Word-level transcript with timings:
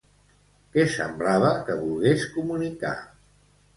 Què 0.77 0.85
semblava 0.93 1.51
que 1.67 1.75
volgués 1.85 2.25
comunicar? 2.39 2.95